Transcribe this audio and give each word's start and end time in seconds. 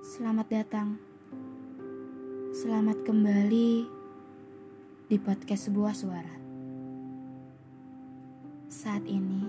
Selamat 0.00 0.48
datang. 0.48 0.96
Selamat 2.56 3.04
kembali 3.04 3.84
di 5.12 5.16
podcast 5.20 5.68
sebuah 5.68 5.92
suara. 5.92 6.40
Saat 8.72 9.04
ini, 9.04 9.44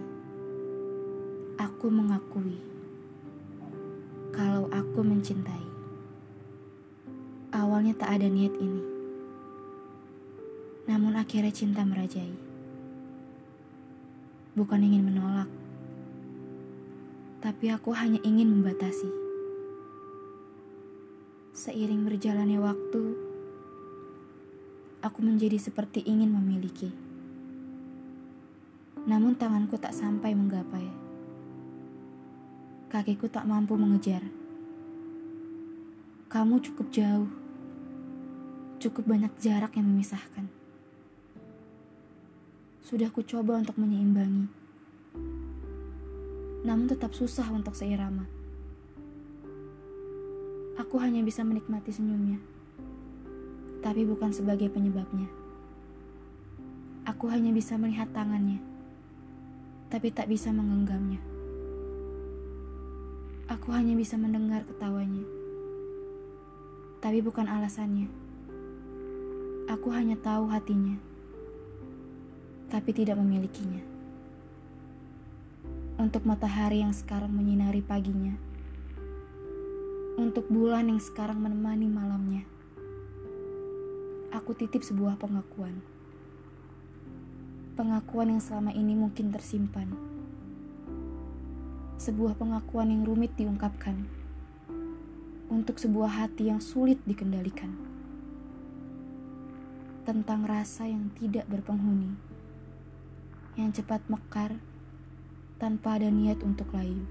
aku 1.56 1.88
mengakui 1.88 2.60
kalau 4.36 4.68
aku 4.76 5.00
mencintai. 5.00 5.68
Awalnya 7.56 7.96
tak 7.96 8.20
ada 8.20 8.28
niat 8.28 8.52
ini, 8.60 8.84
namun 10.84 11.16
akhirnya 11.16 11.56
cinta 11.56 11.88
merajai. 11.88 12.36
Bukan 14.60 14.84
ingin 14.84 15.16
menolak, 15.16 15.48
tapi 17.40 17.72
aku 17.72 17.96
hanya 17.96 18.20
ingin 18.28 18.52
membatasi. 18.52 19.31
Seiring 21.52 22.08
berjalannya 22.08 22.64
waktu, 22.64 23.04
aku 25.04 25.20
menjadi 25.20 25.60
seperti 25.60 26.00
ingin 26.08 26.32
memiliki. 26.32 26.88
Namun 29.04 29.36
tanganku 29.36 29.76
tak 29.76 29.92
sampai 29.92 30.32
menggapai. 30.32 30.88
Kakiku 32.88 33.28
tak 33.28 33.44
mampu 33.44 33.76
mengejar. 33.76 34.24
Kamu 36.32 36.64
cukup 36.64 36.88
jauh. 36.88 37.28
Cukup 38.80 39.12
banyak 39.12 39.36
jarak 39.44 39.76
yang 39.76 39.92
memisahkan. 39.92 40.48
Sudah 42.80 43.12
ku 43.12 43.28
coba 43.28 43.60
untuk 43.60 43.76
menyeimbangi. 43.76 44.48
Namun 46.64 46.88
tetap 46.88 47.12
susah 47.12 47.52
untuk 47.52 47.76
seirama. 47.76 48.24
Aku 50.82 50.98
hanya 50.98 51.22
bisa 51.22 51.46
menikmati 51.46 51.94
senyumnya. 51.94 52.42
Tapi 53.86 54.02
bukan 54.10 54.34
sebagai 54.34 54.74
penyebabnya. 54.74 55.30
Aku 57.06 57.30
hanya 57.30 57.54
bisa 57.54 57.78
melihat 57.78 58.10
tangannya. 58.10 58.58
Tapi 59.94 60.10
tak 60.10 60.26
bisa 60.26 60.50
menggenggamnya. 60.50 61.22
Aku 63.46 63.70
hanya 63.78 63.94
bisa 63.94 64.18
mendengar 64.18 64.66
ketawanya. 64.66 65.22
Tapi 66.98 67.22
bukan 67.22 67.46
alasannya. 67.46 68.10
Aku 69.70 69.94
hanya 69.94 70.18
tahu 70.18 70.50
hatinya 70.50 71.12
tapi 72.72 72.96
tidak 72.96 73.20
memilikinya. 73.20 73.84
Untuk 76.00 76.24
matahari 76.24 76.80
yang 76.80 76.96
sekarang 76.96 77.30
menyinari 77.36 77.84
paginya, 77.84 78.32
untuk 80.20 80.48
bulan 80.52 80.92
yang 80.92 81.00
sekarang 81.00 81.40
menemani 81.40 81.88
malamnya, 81.88 82.44
aku 84.36 84.52
titip 84.56 84.84
sebuah 84.84 85.16
pengakuan. 85.16 85.80
Pengakuan 87.80 88.36
yang 88.36 88.44
selama 88.44 88.76
ini 88.76 88.96
mungkin 88.96 89.32
tersimpan. 89.32 89.88
Sebuah 91.96 92.36
pengakuan 92.36 92.92
yang 92.92 93.08
rumit 93.08 93.32
diungkapkan. 93.40 94.08
Untuk 95.48 95.80
sebuah 95.80 96.24
hati 96.26 96.52
yang 96.52 96.60
sulit 96.60 97.00
dikendalikan. 97.08 97.72
Tentang 100.04 100.44
rasa 100.44 100.88
yang 100.88 101.14
tidak 101.16 101.48
berpenghuni 101.48 102.32
yang 103.60 103.76
cepat 103.76 104.00
mekar 104.08 104.56
tanpa 105.60 106.00
ada 106.00 106.08
niat 106.08 106.40
untuk 106.40 106.72
layu. 106.72 107.04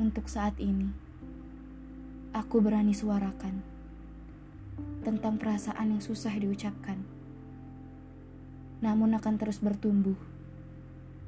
Untuk 0.00 0.24
saat 0.24 0.56
ini, 0.56 0.88
aku 2.30 2.62
berani 2.62 2.94
suarakan 2.94 3.62
tentang 5.02 5.40
perasaan 5.40 5.96
yang 5.96 6.02
susah 6.04 6.34
diucapkan, 6.36 7.00
namun 8.84 9.16
akan 9.16 9.34
terus 9.40 9.58
bertumbuh 9.58 10.18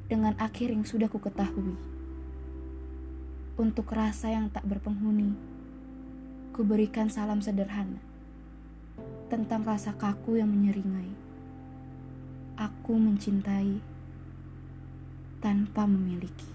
dengan 0.07 0.37
akhir 0.37 0.71
yang 0.71 0.85
sudah 0.85 1.09
ku 1.09 1.19
ketahui. 1.19 1.75
Untuk 3.57 3.89
rasa 3.93 4.33
yang 4.33 4.49
tak 4.49 4.65
berpenghuni, 4.65 5.33
ku 6.53 6.65
berikan 6.65 7.09
salam 7.09 7.41
sederhana 7.41 8.01
tentang 9.33 9.65
rasa 9.65 9.97
kaku 9.97 10.41
yang 10.41 10.53
menyeringai 10.53 11.23
Aku 12.53 13.01
mencintai 13.01 13.81
tanpa 15.41 15.89
memiliki. 15.89 16.52